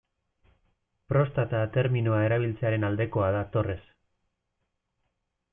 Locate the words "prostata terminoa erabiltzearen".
1.13-2.89